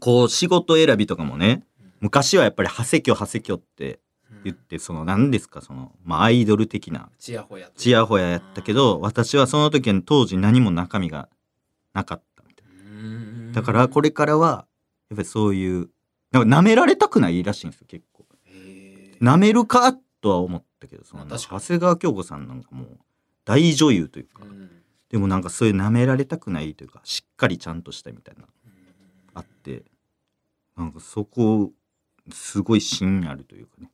[0.00, 1.64] こう仕事選びとかもね
[2.00, 4.00] 昔はやっぱり長谷京長谷京って
[4.44, 7.08] 言ってその何ですかその、まあ、アイドル的な。
[7.18, 7.70] ちやほや。
[7.74, 11.28] ちやほややったけど私はその時に当時何も中身が
[11.94, 13.52] なかったみたいな。
[13.52, 14.66] だからこれからは
[15.10, 15.88] やっぱりそういう
[16.30, 18.18] なんか舐められたくないらしいんですよ結構。
[19.20, 22.98] 舐めるかとは思ったけどその長谷川京子さんなんかもう
[23.48, 24.44] 大女優というか。
[24.44, 24.70] うん。
[25.08, 28.44] でもなんかそういう舐められたくないというかしっかりちゃんとしたみたいな
[29.34, 29.84] あって。
[30.76, 31.72] なんかそこ
[32.30, 33.90] すごい芯あるというかね。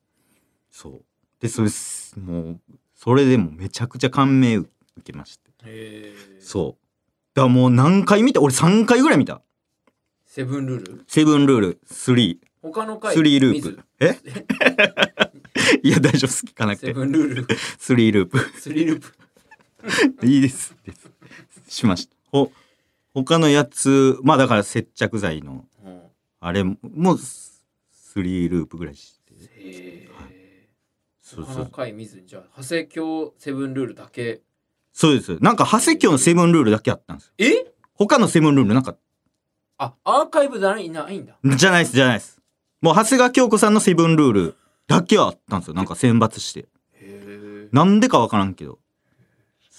[0.71, 1.05] そう。
[1.41, 2.61] でそれすもう
[2.95, 4.69] それでもめちゃくちゃ感銘受
[5.05, 6.15] けまして。
[6.41, 6.85] そう。
[7.35, 9.41] だからもう何回見た俺3回ぐらい見た。
[10.27, 11.05] セブンルール？
[11.07, 13.15] セブンルール3他の回？
[13.15, 13.81] スリーループ。
[14.01, 14.19] え？
[15.83, 17.57] いや大丈夫好きかなくセてブンルール。
[17.79, 18.39] スリーループ。
[18.61, 19.15] スリーループ
[20.23, 20.77] いいです。
[20.85, 21.11] です。
[21.69, 22.15] しました。
[22.31, 22.51] ほ
[23.13, 26.01] 他のやつまあだから接着剤のうん。
[26.41, 27.63] あれもうス
[28.17, 29.35] リーループぐらいして。
[29.59, 30.09] へ
[31.23, 31.55] そうそう。
[31.55, 34.41] ー他の回見ずにじゃあ長谷京セブンルールだけ。
[34.93, 35.39] そうです。
[35.41, 37.33] なんか長谷京のセブンルールだけあったんですよ。
[37.39, 37.73] え？
[37.95, 38.97] 他のセブンルールなんか
[39.79, 41.37] あアーカイブないないんだ。
[41.57, 42.41] じゃないですじゃないです。
[42.81, 45.75] もう長谷川京子さんのセブンルールだけはあったんですよ。
[45.75, 46.69] なんか選抜して。
[47.73, 48.79] なんでかわからんけど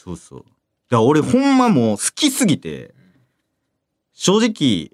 [0.06, 0.40] そうそう。
[0.40, 0.52] だか
[0.92, 2.94] ら俺ほんまもう好きすぎて
[4.14, 4.92] 正直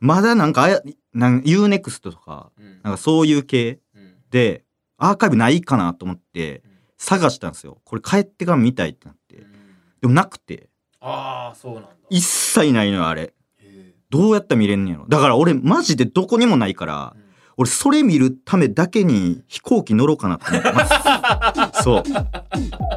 [0.00, 2.80] まだなんかあやなん UNEXT とかうん。
[2.82, 4.14] なんかそういう系うん。
[4.30, 4.64] で
[4.98, 6.70] アーカイブないかなと思ってうん。
[6.98, 7.78] 探したんですよ。
[7.84, 9.36] これ帰ってから見たいってなって。
[9.36, 9.44] うん。
[10.02, 10.68] でもなくて。
[11.00, 11.88] ああそうなんだ。
[12.10, 13.32] 一切ないのよあれ。
[13.58, 15.06] へどうやったら見れんねやろ。
[15.08, 17.27] だから俺マジでどこにもないからーうん
[17.60, 20.86] 俺それ見るためだけに飛行機乗ろうかなと思ってま
[21.74, 21.82] す。
[21.82, 22.04] そ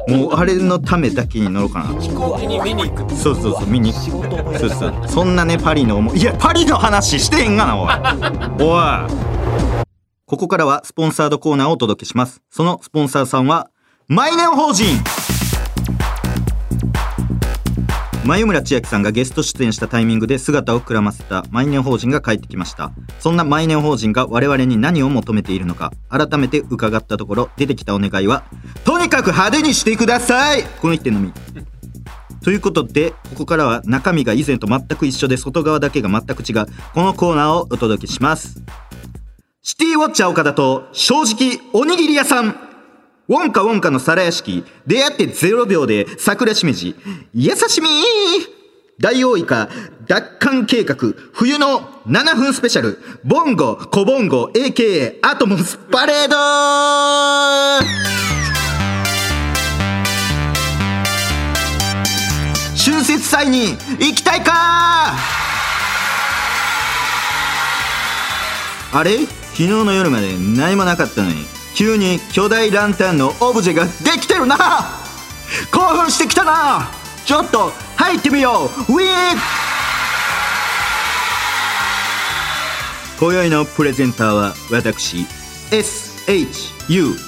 [0.08, 0.10] う。
[0.16, 3.12] もうあれのためだけに乗ろうかな飛行機に見に行く。
[3.12, 7.90] そうそうそう見にそうそうそんなねパリの思いいやパリの話してへんがなおい。
[8.60, 8.82] おい。
[10.26, 12.40] ここからはスポンサードコーナーをお届けします。
[12.48, 13.68] そのスポンサーさんは
[14.06, 14.86] マイネオ法人
[18.24, 22.92] 眉村千秋さんがゲスト出演したタイミングで姿をくらませたマイネオ法人が帰ってきました。
[23.18, 28.44] そんなマイネオ法人が我々に何を求めているのか改めて伺ったところ出てきたお願いは
[28.84, 30.62] とにかく派手にしてください!
[30.80, 31.32] この一点のみ。
[32.44, 38.62] ということでここからは中身が以前と全く一緒で外側だけが全く違うこのコーナーをお届けします。
[39.62, 42.71] シティウォッチャー岡田と正直おにぎり屋さん。
[43.32, 46.94] ウォンカウォンカの皿屋敷、出会って0秒で桜しめじ、
[47.32, 47.92] 優しみー
[49.00, 49.70] 大王イカ、
[50.06, 50.96] 奪還計画、
[51.32, 56.36] 冬の7分スペシャル、ボンゴ、コボンゴ、AKA アトモスパレード
[62.76, 65.14] 春節祭に行きたいか
[68.92, 74.56] あれ昨日の夜まで何もなかったのに急に巨大ランタンのオブジェができてるな。
[75.70, 76.90] 興奮してきたな。
[77.24, 78.92] ちょっと入ってみよう。
[78.92, 79.08] ウィー
[83.18, 85.18] 今宵のプレゼンターは私
[85.70, 87.22] SHUNSETSU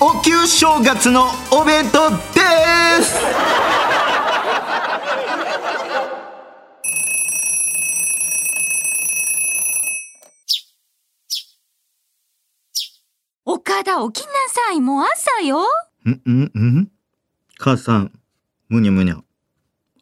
[0.00, 2.16] お給正月のお弁当で
[3.02, 3.20] す。
[13.80, 14.80] 岡田起きなさい。
[14.82, 15.62] もう朝よ。
[16.04, 16.10] ん？
[16.30, 16.42] ん？
[16.80, 16.90] ん？
[17.56, 18.12] 母さん。
[18.68, 19.22] むにゃむにゃ。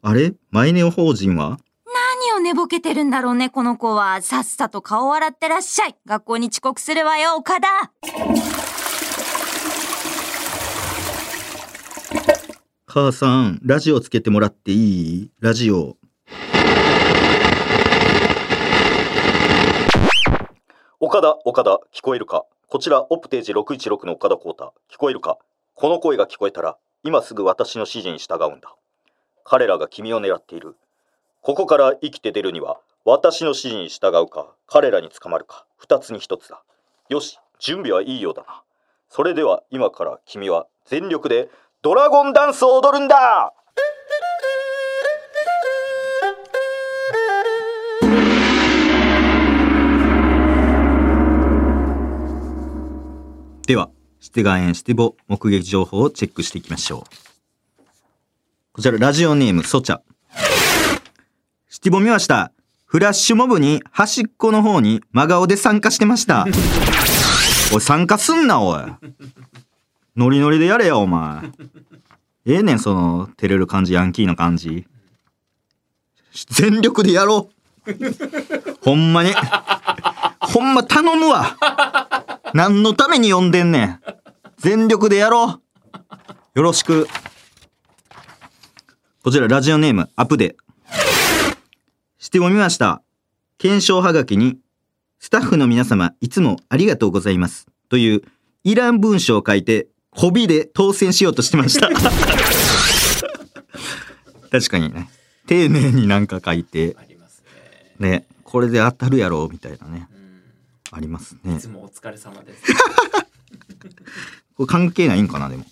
[0.01, 0.33] あれ？
[0.51, 1.59] マイネオ法人は？
[1.85, 4.21] 何を寝ぼけてるんだろうねこの子は。
[4.21, 5.95] さっさと顔洗ってらっしゃい。
[6.05, 7.67] 学校に遅刻するわよ岡田。
[12.85, 15.31] 母さんラジオつけてもらっていい？
[15.39, 15.95] ラジオ。
[20.99, 22.43] 岡田、岡田、聞こえるか？
[22.71, 25.39] こちら、オプテージ616の岡田光太、聞こえるか？
[25.73, 28.75] この声が聞こえたら、今すぐ私の指示に従うんだ。
[29.43, 30.75] 彼らが君を狙っている。
[31.41, 36.61] ここから生きて出るには、私の指示に従うか、彼らに捕まるか、二つに一つだ。
[37.09, 38.61] よし、準備はいいようだな。
[39.09, 41.49] それでは今から君は全力で
[41.81, 43.51] ドラゴンダンスを踊るんだ
[53.69, 57.83] ではシテガエンシティボ目撃情報をチェックしていきましょう。
[58.71, 59.99] こちらラジオネームソチャ。
[61.67, 62.51] シティボ見ました。
[62.85, 66.47] フラッシュモブに端っこの方に真顔で参加してました。
[67.71, 68.81] おい参加すんなおい。
[70.15, 71.43] ノリノリでやれよお前。
[72.47, 74.87] ええねんその照れる感じヤンキーの感じ。
[76.47, 77.51] 全力でやろ
[77.85, 77.93] う。
[78.81, 79.31] ほんまに。
[80.39, 81.55] ほんま頼むわ。
[82.53, 84.01] 何のために呼んでんねん。
[84.57, 85.61] 全力でやろう。
[86.55, 87.07] よろしく。
[89.23, 90.55] こちらラジオネームアップデ
[92.17, 93.01] してもみました。
[93.57, 94.57] 検証はがきに
[95.19, 97.67] スタッフの皆様いつもありがとうございます。
[97.89, 98.21] という
[98.63, 101.89] いらん文章を書いてコビで当選しようとしてました。
[104.51, 105.09] 確かにね。
[105.47, 106.95] 丁寧になんか書いて。
[106.99, 107.43] あります
[107.99, 108.09] ね。
[108.09, 108.25] ね。
[108.43, 110.07] これで当たるやろうみたいなね。
[110.11, 110.18] うん。
[110.91, 111.55] ありますね。
[111.55, 112.63] いつもお疲れ様です。
[114.55, 115.65] これ関係ないんかなでも。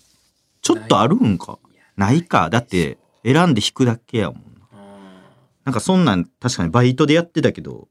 [0.62, 1.58] ちょっとあるんか？
[1.96, 2.50] ないか。
[2.50, 4.40] だって選んで引くだけやもんな。
[4.72, 4.78] うん
[5.64, 7.88] なんかそんなん確かにバイトでやってたけど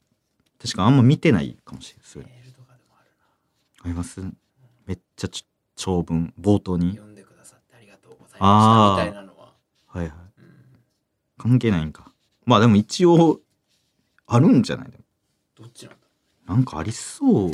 [0.62, 2.32] 確かあんま見てないかもしれない
[3.84, 4.22] あります？
[4.86, 6.86] めっちゃち長文冒頭な。
[6.86, 6.92] に。
[6.92, 9.54] 読んでくださってありがとうございましたみたいなのは。
[9.88, 10.12] はいはい。
[10.12, 10.46] うん。
[11.38, 12.12] 関係ないんか。
[12.46, 13.42] まあでも一応
[14.26, 14.92] あるんじゃない？
[16.47, 17.51] なんかありそう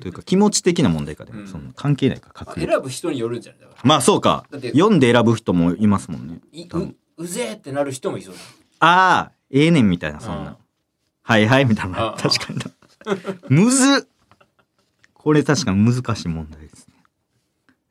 [0.00, 1.46] というか気持ち的な問題かでも、うん。
[1.46, 3.80] そんな関係ないかあ確率選ぶ人によるんじゃないだから。
[3.84, 4.46] まあそうか。
[4.50, 6.40] だって読んで選ぶ人もいますもんね。
[6.50, 6.96] い多分。
[7.18, 8.40] ううぜえってなる人もいそうだ。
[8.80, 10.56] ああええねんみたいなそんな、うん
[11.24, 12.16] はいはいみたいな。
[12.18, 12.64] 確かにな。
[13.48, 14.08] むずっ。
[15.12, 16.94] これ確かに難しい問題ですね。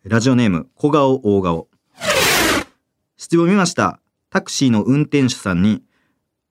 [0.03, 1.67] ラジオネーム小顔大顔。
[3.15, 3.99] 質問見ました。
[4.29, 5.83] タクシーの運転手さんに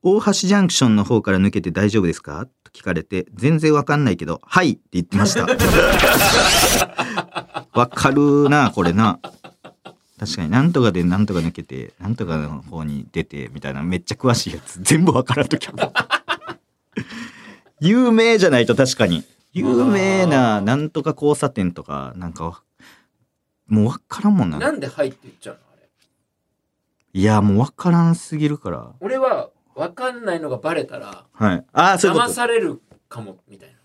[0.02, 2.46] 大橋ジャンクションの方から抜けて大丈夫ですか？
[2.64, 4.70] と聞かれて全然わかんないけどはい！
[4.72, 5.46] って言ってました。
[7.78, 9.20] わかるなこれな。
[10.18, 14.80] 確かになんとかでなんとか抜けてなんとかの方に出てみたいなめっちゃ詳しいやつ。
[14.82, 15.68] 全部わからんとき
[17.80, 19.24] 有名じゃないと確かに。
[19.52, 22.62] 有名ななんとか交差点とかなんかわ
[23.66, 24.58] もうわからんもんな。
[24.58, 25.88] なんではいって言っちゃうのあれ？
[27.20, 28.92] いやもうわからんすぎるから。
[29.00, 29.50] 俺は
[29.88, 31.64] 分かんないのがバレたらはい。
[31.72, 33.76] ああそういうこ騙とされるかもみたいな。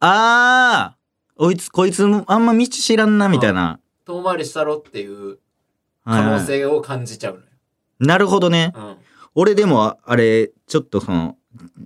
[0.00, 0.96] ああ
[1.36, 5.38] こいつこいつあんま道知らんなみたいな、遠回りしたろっていう
[6.04, 6.22] はいはい。
[6.22, 7.46] 可能性を感じちゃうのよ。
[8.00, 8.72] なるほどね。
[8.74, 8.96] うん。
[9.34, 11.36] 俺でもあれちょっとその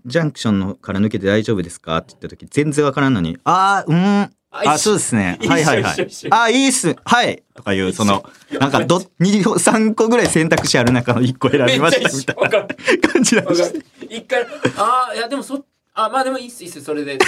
[0.07, 1.99] ジャンクションのから抜けて大丈夫ですか？
[1.99, 5.39] って言った時全然わからんのにああうんあそうですね。
[5.49, 6.09] はいはいはい。
[6.31, 6.95] あいいっす。
[7.05, 7.43] はい。
[7.55, 8.23] とかいうその
[8.61, 12.67] なんかど2 3個ぐらい選択肢ある中の1個選びましたみたいな
[13.09, 17.19] 感じなんでする一回ああいやでもそあまあでもいいっすいいっすそれで。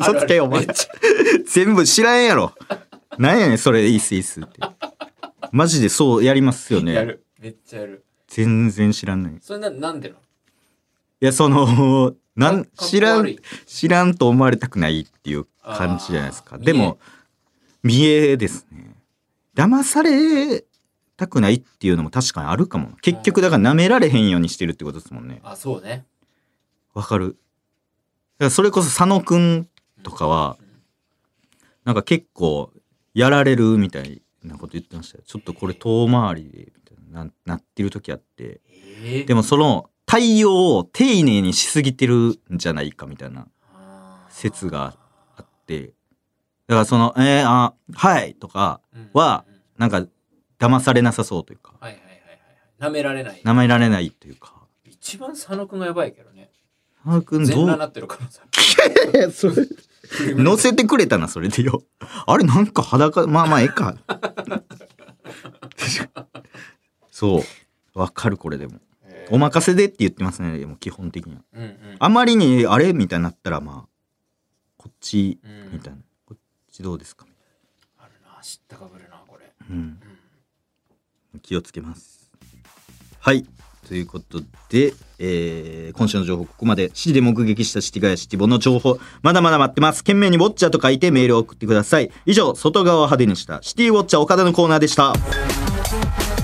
[0.00, 0.60] 嘘つけよお前。
[0.60, 0.92] めっちゃ
[1.46, 2.52] 全部知らんやろ。
[3.18, 4.60] なんやねんそれいいっすいいっすって。
[5.50, 7.24] マジでそうやりますよやねる。
[7.38, 8.04] めっちゃやる。
[8.28, 10.14] 全然知らんないいそれななんでの？
[11.20, 16.58] やそのなん知らん知らんと思われたくないっていう感じじゃないですか。
[16.58, 16.98] でも
[17.82, 18.96] 見栄ですね。
[19.54, 20.64] 騙され
[21.16, 22.96] たくないっていうのも確かにあるかも。
[23.02, 25.40] 結局だから舐められへんようにしてるってことですもんね。
[25.44, 26.04] あそうね。
[26.94, 27.28] わかる。
[27.28, 27.36] だか
[28.46, 29.68] らそれこそ佐野くん
[30.02, 30.56] とかは
[31.84, 32.72] なんか結構
[33.14, 35.24] やられるみたいなこと言ってましたよ。
[35.26, 38.60] ちょっとこれ遠回りでみたいなななってる時あって。
[39.04, 43.46] ええでもその対応を丁寧にしすぎてるんじゃないかみたいな
[44.28, 45.01] 説があ
[45.62, 45.94] って。
[46.68, 48.80] だからその「えー、あはい」とか
[49.12, 49.58] はうんうん。
[49.78, 50.06] なんか
[50.58, 51.74] 騙されなさそうというか。
[51.80, 52.18] はいはいはいはい
[52.78, 53.40] 舐められない。
[53.44, 54.54] 舐められないというか。
[54.84, 56.50] 一番佐野くんがやばいけどね。
[57.04, 57.66] 佐野くんどう？
[57.66, 58.42] なってるからさ
[59.32, 59.54] それ
[60.34, 61.82] 乗せてくれたなそれでよ。
[62.26, 63.96] あれなんか裸まあまあええか。
[67.10, 67.42] そ
[67.94, 67.98] う。
[67.98, 68.74] わかるこれでも。
[69.30, 71.42] お任せでって言ってますねでも基本的には。
[71.54, 71.78] うんうん。
[71.98, 73.88] あまりにあれみたいになったらまあ
[75.02, 75.72] ちうん。
[75.74, 76.38] みたいな、こっ
[76.70, 77.26] ちどうですか？
[77.28, 77.32] み
[77.98, 79.44] あるな知ったかぶるなこれ。
[79.44, 80.00] たいな、うん、
[81.42, 82.30] 気をつけます。
[83.20, 83.44] はい。
[83.88, 86.90] ということで、えー今週の情報ここまで。
[86.94, 88.98] シティで目撃したシティガヤシティボの情報。
[89.22, 90.02] まだまだ待ってます。
[90.02, 92.10] 懸命にウォッチャーと書いてメールを送ってください。
[92.24, 95.12] 以上外側を派手にしたシティウォッチャー岡田のコーナーでした。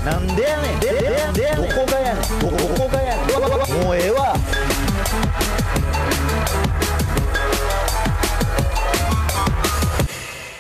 [0.05, 0.81] なんでやねん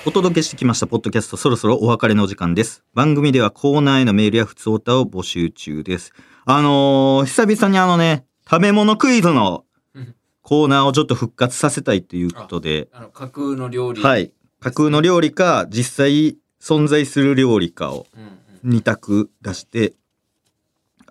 [0.09, 2.83] お届けしてきましたポッドキャストそろそろお別れのお時間です。
[2.95, 6.15] 番組ではコーナーへのメールや普通オタを募集中です。
[6.47, 12.89] あのー久々にあのね食べ物クイズのうんコーナーをちょっと復活させたいということで。
[12.91, 14.01] あの架空の料理。
[14.03, 14.33] はい。
[14.61, 18.79] 架空の料理か実際存在する料理かをうんうん。
[18.79, 19.93] 2択出して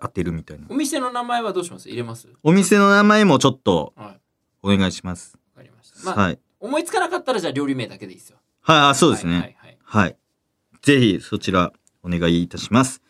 [0.02, 0.66] 当てるみたいな。
[0.70, 1.88] お店の名前はどうします？
[1.88, 2.26] 入れます？
[2.42, 4.20] お店の名前もちょっとはい。
[4.64, 5.38] お願いします。
[5.54, 6.04] わかりました。
[6.04, 6.38] まあ、はい。
[6.58, 10.16] 思いつかなかったらじゃあ料理名だけでいいですよはいあそうですね、はいはいはいはい。
[10.82, 13.00] ぜひそちらお願いいたします。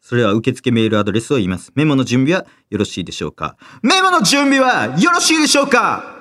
[0.00, 1.72] それでは受付メールアドレスを言います。
[1.74, 3.56] メモの準備はよろしいでしょうか？
[3.82, 6.14] メモの準備はよろしいでしょうか？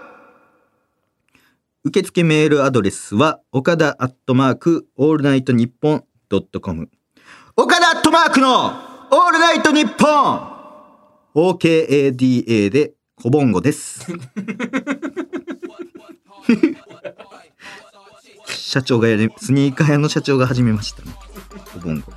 [1.83, 6.89] 受付メールアドレスは岡田アットマークオールナイトニッポンドットコム
[7.55, 8.69] 岡田アットマークの
[9.11, 14.07] オールナイトニッポン OKADA でコボンゴです。
[18.67, 21.13] 社長がやりスニーカー屋の社長が始めましたね。
[21.73, 22.12] コボンゴ。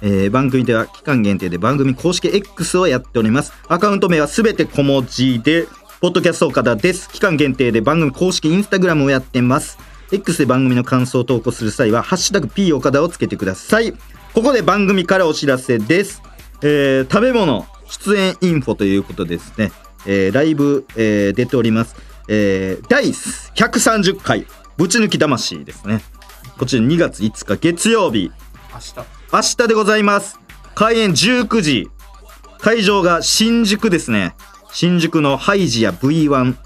[0.00, 3.52] えー番組では期間限定で番組公式 X をやっております。
[3.68, 5.66] アカウント名はすべて小文字で、
[6.00, 7.10] ポッドキャスト岡田です。
[7.10, 9.76] 期間限定で番組公式インスタグラムをやってます。
[10.10, 13.92] X で番組の感想を投稿する際は、ハッシュタグ P 岡田をつけてください。
[14.32, 16.22] ここで番組からお知らせです。
[16.62, 19.70] えー食べ物出演インフォということですね。
[20.06, 21.94] えーライブ、えー出ております。
[22.26, 24.46] えー第130回
[24.80, 26.00] ぶち抜き魂ですね。
[26.56, 28.32] こちら2月5日月曜日。
[28.72, 28.94] 明日。
[29.30, 30.40] 明日でございます。
[30.74, 31.90] 開演19時。
[32.60, 34.34] 会場が新宿ですね。
[34.72, 36.56] 新宿のハイジや V1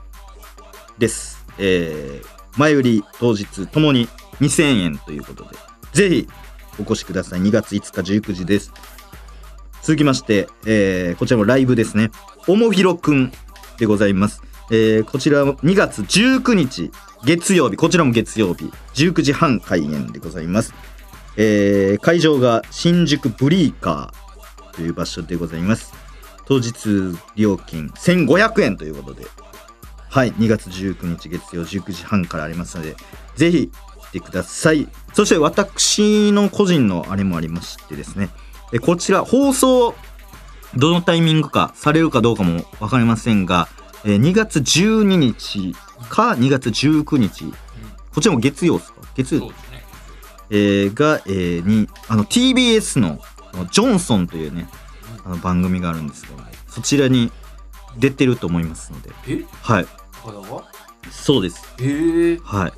[0.96, 1.44] です。
[1.58, 4.06] えー前売り当日ともに
[4.40, 5.56] 2000円ということで。
[5.92, 6.28] ぜひ
[6.78, 7.40] お越しください。
[7.40, 8.72] 2月5日19時です。
[9.82, 12.12] 続きまして、えーこちらもライブですね。
[12.46, 13.32] おもひろくん
[13.76, 16.92] でございます、えーこちら2月19日
[17.24, 20.74] 月曜日こちらも月曜日19時半開演でございます。
[21.36, 25.94] えー会場が新宿ブリーカーという場所でございます。
[26.46, 29.26] 当日料金1500円ということで。
[30.10, 32.94] はい2月19日月曜19時半からありますので
[33.34, 33.72] ぜひ
[34.10, 34.86] 来てください。
[35.12, 38.28] そして私の個人のあれもありましてですね。
[38.72, 39.94] えこちら放送
[40.76, 43.68] どのタイミングかされるかどうかも分かりませんが
[44.04, 45.74] えー2月12日
[46.08, 47.52] か2月19日。
[48.14, 49.00] こちらも月曜ですか？
[49.16, 49.46] 月曜。
[49.48, 49.52] ね。
[50.50, 53.18] えーが、えーにあの TBS の
[53.70, 54.68] ジョンソンというね
[55.24, 56.38] あの番組があるんですけど
[56.68, 57.30] そちらに
[57.98, 59.10] 出てると思いますので。
[59.28, 59.44] え？
[59.62, 59.86] はい。
[60.24, 60.64] 岡田が
[61.10, 61.74] そうです。
[61.80, 62.72] ええはい、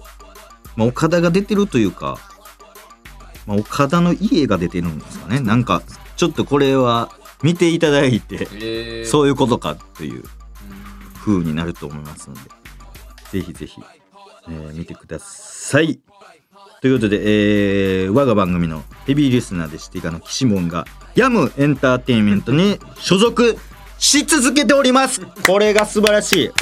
[0.77, 2.18] まあ、岡田が出てるというか、
[3.47, 5.41] まあ、岡田の家が出てるんですかね。
[5.41, 5.83] なんか
[6.16, 7.11] ちょっとこれは
[7.43, 10.22] 見ていただいてええそういうことかという。
[10.22, 10.31] うん
[11.27, 12.41] 風になると思いますので
[13.33, 13.81] ぜひぜひ、
[14.49, 15.99] えー見てください。
[16.81, 23.59] ということで、えー我が番組のヘビーリスナーでして以下の岸門がヤムエンターテインメントに所属
[23.99, 25.20] し続けております。
[25.47, 26.53] これが素晴らし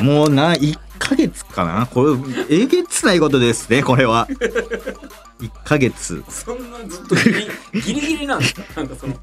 [0.00, 0.02] い。
[0.02, 1.86] もうな1ヶ月かな。
[1.86, 4.28] これえげつないことですねこれは。
[5.40, 6.22] 1ヶ月。
[6.28, 7.48] そんなずっとギリ
[7.82, 8.62] ギリギリなんですか？
[8.76, 9.14] なんかその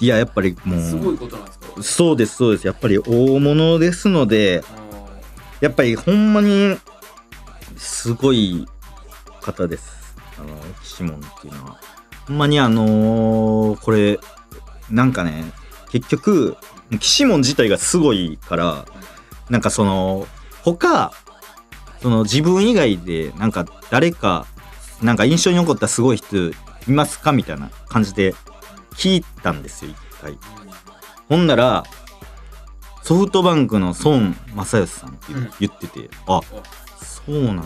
[0.00, 1.82] いややっぱりもすごいうことなんですか？
[1.82, 2.66] そうですそうです。
[2.66, 4.62] やっぱり大物ですので
[5.60, 6.76] やっぱりほんまに
[7.76, 8.66] すごい
[9.40, 10.14] 方です。
[10.38, 10.48] あの
[10.82, 11.78] 岸門っていうのは。
[12.28, 14.20] ほんまにあのーこれ
[14.90, 15.44] なんかね
[15.90, 16.56] 結局
[17.00, 18.84] 岸門自体がすごいから
[19.48, 20.26] なんかその
[20.62, 21.12] 他
[22.02, 24.46] その自分以外でなんか誰か
[25.02, 26.54] なんか印象に残ったすごい人い
[26.88, 27.32] ますか？
[27.32, 28.34] みたいな感じで
[28.94, 30.38] 聞いたんですよ一回。
[31.28, 31.84] ほんなら
[33.02, 34.20] ソフトバンクの孫
[34.54, 35.50] 正義さんってうん。
[35.60, 36.40] 言ってて、あ
[37.00, 37.64] そうなんだ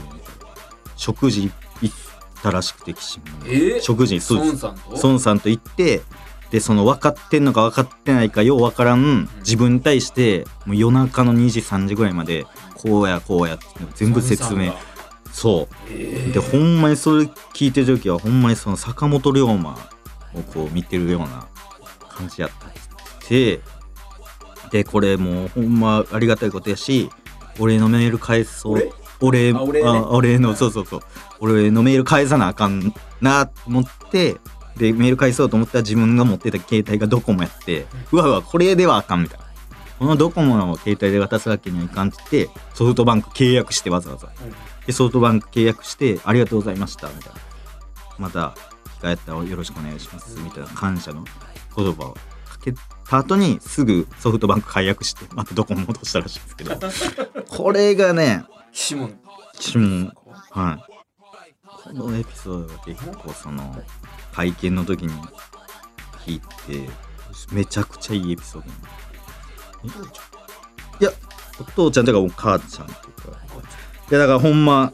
[0.96, 1.50] 食事
[1.82, 1.94] 行っ
[2.42, 3.80] たらしくて岸門えー？
[3.80, 4.64] 食事にそうです。
[4.64, 5.06] 孫さんと？
[5.06, 6.02] 孫さんと行って
[6.50, 13.64] でその分かってんのか分かってないかよう分からん自分に対してもう夜中の2時3時ぐらいまでこうやこうやって
[13.94, 14.72] 全部説明。
[15.32, 16.30] そえー。
[16.30, 19.76] うでほんまにそれ聞いてる時はほんまにその坂本龍馬
[20.38, 21.46] をこう見てるような
[22.08, 22.66] 感じやった。
[22.66, 22.70] っ
[23.28, 23.60] て
[24.70, 27.10] でこれもうほんまありがたいことやし
[27.58, 28.92] 俺のメール返そう。
[29.20, 29.52] 俺？
[29.52, 29.88] あ俺ね。
[29.88, 31.00] あ俺のそうそうそう。
[31.40, 34.36] 俺のメール返さなあかんなと思って。
[34.76, 37.86] でメール返そうと思ったら自分が持ってた携帯がドコモやって。
[38.12, 39.46] うわうわこれではあかんみたいな。
[39.98, 44.28] このドコモの携帯で渡すわけにはいかんって言ってソフトバンク契約してわざわざ。
[44.86, 47.40] でソフトバンク契約してありがとうございましたみたいな。
[48.18, 48.54] また
[48.96, 50.38] 機会あったらよろしくお願いします。
[50.40, 51.24] みたいな感謝の
[51.76, 52.12] 言葉を
[52.48, 52.72] かけ
[53.08, 56.78] た後にすぐソフトバンク解約してまたドコモ戻したらしいんですけど。
[57.48, 59.18] これがね岸門
[59.54, 60.12] 私も
[60.50, 60.92] はい。
[61.84, 63.82] このエピソードが結構その
[64.32, 65.12] 会見の時に
[66.24, 66.88] 聞いて
[67.52, 68.70] めちゃくちゃいいエピソード
[71.00, 71.12] いや
[71.60, 73.38] お父ちゃんというかお母ちゃんというか。
[74.10, 74.92] いやだからほんま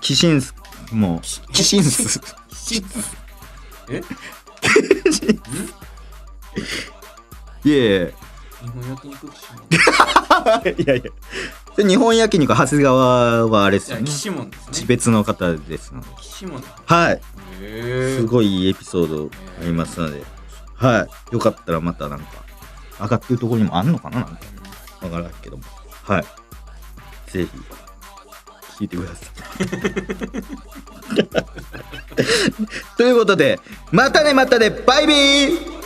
[0.00, 0.54] キシンス。
[0.92, 1.20] もう
[1.52, 2.20] キシンス
[3.90, 4.02] え？
[7.68, 8.10] いやいや
[8.62, 9.26] 日本焼肉
[10.82, 11.10] いやいや。
[11.76, 14.04] で日本焼肉長谷川はあれですよね。
[14.04, 14.86] 岸門ですね。
[14.86, 16.06] 別の方ですので。
[16.20, 17.20] 岸門はい。
[17.62, 19.30] へすごいいいエピソード
[19.60, 20.22] ありますので、
[20.74, 21.34] はい。
[21.34, 22.26] よかったらまたなんか、
[23.00, 24.38] 上がってるところにもあんのかななんか、
[25.02, 25.62] わからんけども。
[26.04, 26.24] はい。
[27.30, 27.50] ぜひ、
[28.78, 29.28] 聞いてください。
[32.96, 33.58] ということで、
[33.92, 35.79] またねまたね、バイビー。